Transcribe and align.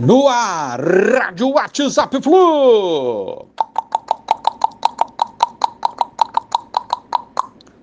No 0.00 0.26
ar, 0.28 0.80
Rádio 0.80 1.50
WhatsApp 1.50 2.22
Flu. 2.22 3.44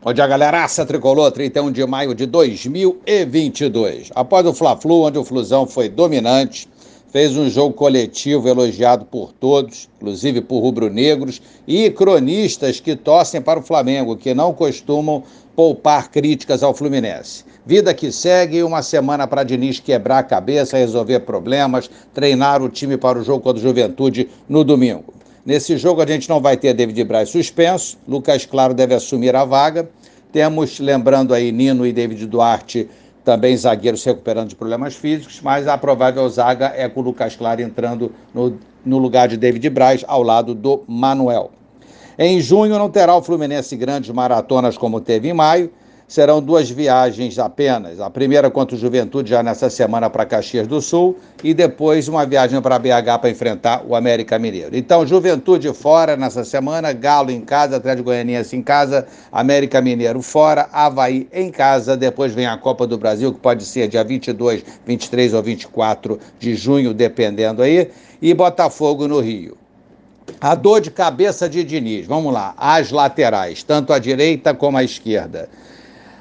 Bom 0.01 0.13
dia, 0.13 0.25
galeraça 0.25 0.83
tricolor, 0.83 1.31
31 1.31 1.71
de 1.71 1.85
maio 1.85 2.15
de 2.15 2.25
2022. 2.25 4.09
Após 4.15 4.47
o 4.47 4.53
Fla-Flu, 4.53 5.03
onde 5.03 5.19
o 5.19 5.23
Flusão 5.23 5.67
foi 5.67 5.89
dominante, 5.89 6.67
fez 7.11 7.35
um 7.37 7.49
jogo 7.49 7.73
coletivo 7.73 8.47
elogiado 8.47 9.05
por 9.05 9.31
todos, 9.31 9.89
inclusive 9.97 10.41
por 10.41 10.59
rubro-negros 10.59 11.41
e 11.67 11.89
cronistas 11.89 12.79
que 12.79 12.95
torcem 12.95 13.41
para 13.41 13.59
o 13.59 13.63
Flamengo, 13.63 14.15
que 14.15 14.33
não 14.33 14.53
costumam 14.53 15.23
poupar 15.55 16.11
críticas 16.11 16.61
ao 16.61 16.73
Fluminense. 16.73 17.43
Vida 17.65 17.93
que 17.93 18.11
segue, 18.11 18.63
uma 18.63 18.81
semana 18.81 19.25
para 19.25 19.43
Diniz 19.43 19.79
quebrar 19.79 20.19
a 20.19 20.23
cabeça, 20.23 20.77
resolver 20.77 21.21
problemas, 21.21 21.89
treinar 22.13 22.61
o 22.61 22.69
time 22.69 22.95
para 22.95 23.19
o 23.19 23.23
jogo 23.23 23.41
contra 23.41 23.59
o 23.59 23.63
Juventude 23.63 24.29
no 24.47 24.63
domingo. 24.63 25.13
Nesse 25.45 25.77
jogo 25.77 26.01
a 26.01 26.05
gente 26.05 26.29
não 26.29 26.41
vai 26.41 26.57
ter 26.57 26.73
David 26.73 27.03
Braz 27.05 27.29
suspenso, 27.29 27.97
Lucas 28.07 28.45
Claro 28.45 28.73
deve 28.73 28.93
assumir 28.93 29.35
a 29.35 29.45
vaga. 29.45 29.89
Temos, 30.31 30.79
lembrando 30.79 31.33
aí, 31.33 31.51
Nino 31.51 31.85
e 31.87 31.93
David 31.93 32.25
Duarte, 32.25 32.87
também 33.27 33.57
zagueiros 33.57 34.05
recuperando 34.05 34.47
de 34.47 34.55
problemas 34.55 34.95
físicos, 34.95 35.41
mas 35.43 35.67
a 35.67 35.77
provável 35.77 36.29
zaga 36.29 36.71
é 36.73 36.87
com 36.87 37.01
o 37.01 37.03
Lucas 37.03 37.35
Claro 37.35 37.61
entrando 37.61 38.09
no, 38.33 38.57
no 38.85 38.97
lugar 38.97 39.27
de 39.27 39.35
David 39.35 39.69
Braz, 39.69 40.05
ao 40.07 40.23
lado 40.23 40.55
do 40.55 40.85
Manuel. 40.87 41.51
Em 42.17 42.39
junho 42.39 42.79
não 42.79 42.89
terá 42.89 43.13
o 43.13 43.21
Fluminense 43.21 43.75
grandes 43.75 44.09
maratonas 44.11 44.77
como 44.77 45.01
teve 45.01 45.27
em 45.27 45.33
maio, 45.33 45.69
serão 46.07 46.41
duas 46.41 46.69
viagens 46.69 47.37
apenas. 47.37 47.99
A 47.99 48.09
primeira 48.09 48.49
contra 48.49 48.75
o 48.75 48.79
Juventude 48.79 49.29
já 49.29 49.43
nessa 49.43 49.69
semana 49.69 50.09
para 50.09 50.25
Caxias 50.25 50.65
do 50.65 50.81
Sul 50.81 51.17
e 51.43 51.53
depois 51.53 52.07
uma 52.07 52.25
viagem 52.25 52.61
para 52.61 52.79
BH 52.79 53.19
para 53.19 53.29
enfrentar 53.29 53.83
o 53.85 53.93
América 53.93 54.39
Mineiro. 54.39 54.75
Então, 54.75 55.05
Juventude 55.05 55.71
fora 55.73 56.15
nessa 56.15 56.45
semana, 56.45 56.93
Galo 56.93 57.29
em 57.29 57.41
casa, 57.41 57.75
Atlético 57.75 58.05
Goianiense 58.05 58.55
em 58.55 58.61
casa, 58.61 59.05
América 59.31 59.81
Mineiro 59.81 60.21
fora, 60.21 60.69
Havaí 60.71 61.27
em 61.33 61.51
casa, 61.51 61.97
depois 61.97 62.33
vem 62.33 62.47
a 62.47 62.57
Copa 62.57 62.87
do 62.87 62.97
Brasil, 62.97 63.33
que 63.33 63.39
pode 63.39 63.65
ser 63.65 63.89
dia 63.89 64.03
22, 64.03 64.63
23 64.85 65.33
ou 65.33 65.43
24 65.43 66.19
de 66.39 66.55
junho, 66.55 66.93
dependendo 66.93 67.61
aí, 67.61 67.91
e 68.21 68.33
Botafogo 68.33 69.07
no 69.07 69.19
Rio. 69.19 69.57
A 70.41 70.55
dor 70.55 70.81
de 70.81 70.91
cabeça 70.91 71.49
de 71.49 71.63
Diniz, 71.63 72.05
vamos 72.05 72.33
lá, 72.33 72.53
as 72.57 72.91
laterais, 72.91 73.63
tanto 73.63 73.93
a 73.93 73.99
direita 73.99 74.53
como 74.53 74.77
a 74.77 74.83
esquerda. 74.83 75.49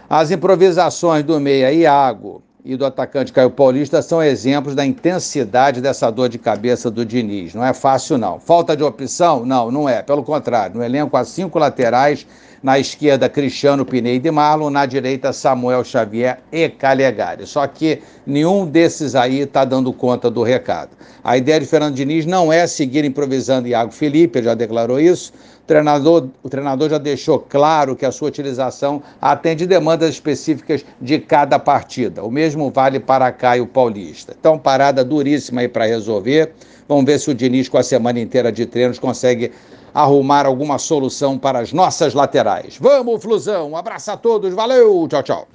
As 0.09 0.31
improvisações 0.31 1.25
do 1.25 1.41
meia 1.41 1.73
Iago 1.73 2.41
e 2.65 2.77
do 2.77 2.87
atacante 2.87 3.33
Caio 3.33 3.51
Paulista 3.51 4.01
são 4.01 4.23
exemplos 4.23 4.73
da 4.73 4.87
intensidade 4.87 5.81
dessa 5.81 6.11
dor 6.11 6.29
de 6.29 6.39
cabeça 6.39 6.89
do 6.89 7.05
Diniz. 7.05 7.55
Não 7.55 7.65
é 7.65 7.75
fácil, 7.75 8.17
não. 8.17 8.39
Falta 8.39 8.77
de 8.77 8.85
opção? 8.85 9.45
Não, 9.45 9.69
não 9.69 9.89
é. 9.89 10.03
Pelo 10.03 10.23
contrário, 10.23 10.77
no 10.77 10.85
elenco 10.85 11.17
há 11.17 11.25
cinco 11.25 11.59
laterais, 11.59 12.25
na 12.67 12.81
esquerda 12.81 13.29
Cristiano 13.29 13.87
Pineide 13.87 14.27
e 14.27 14.31
Marlon, 14.33 14.71
na 14.71 14.87
direita 14.87 15.33
Samuel 15.33 15.85
Xavier 15.85 16.41
e 16.51 16.69
Calegari. 16.69 17.47
Só 17.47 17.65
que 17.65 18.03
nenhum 18.27 18.67
desses 18.67 19.15
aí 19.15 19.43
está 19.43 19.65
dando 19.65 19.93
conta 19.93 20.29
do 20.29 20.43
recado. 20.43 20.91
A 21.23 21.37
ideia 21.37 21.61
de 21.61 21.67
Fernando 21.67 21.95
Diniz 21.95 22.27
não 22.27 22.53
é 22.53 22.67
seguir 22.67 23.05
improvisando 23.05 23.69
Iago 23.69 23.93
Felipe, 23.93 24.41
ele 24.41 24.47
já 24.47 24.55
declarou 24.55 24.99
isso, 24.99 25.33
treinador, 25.65 26.27
o 26.43 26.49
treinador 26.49 26.91
já 26.91 26.99
deixou 26.99 27.39
claro 27.39 27.95
que 27.95 28.05
a 28.05 28.11
sua 28.11 28.27
utilização 28.27 29.01
atende 29.23 29.65
demandas 29.65 30.11
específicas 30.11 30.85
de 31.01 31.21
cada 31.21 31.61
partida. 31.61 32.25
O 32.25 32.33
mesmo 32.33 32.73
vale 32.73 32.99
para 32.99 33.31
Caio 33.31 33.69
Paulista. 33.69 34.35
Então, 34.37 34.59
parada 34.59 35.05
duríssima 35.05 35.61
aí 35.61 35.69
para 35.69 35.87
resolver. 35.87 36.51
Vamos 36.89 37.05
ver 37.05 37.21
se 37.21 37.31
o 37.31 37.35
Diniz, 37.35 37.69
com 37.69 37.79
a 37.79 37.83
semana 37.85 38.19
inteira 38.19 38.51
de 38.51 38.67
treinos, 38.67 38.99
consegue 38.99 39.53
arrumar 39.97 40.45
alguma 40.45 40.77
solução 40.79 41.39
para 41.39 41.61
as 41.61 41.73
nossas 41.73 42.13
laterais. 42.13 42.77
Vamos, 42.79 43.23
Flusão! 43.23 43.71
Um 43.71 43.77
abraço 43.77 44.11
a 44.11 44.17
todos, 44.17 44.53
valeu, 44.53 45.09
tchau, 45.09 45.23
tchau. 45.23 45.45